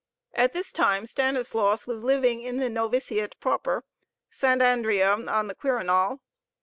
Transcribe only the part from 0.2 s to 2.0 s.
At this time Stanislaus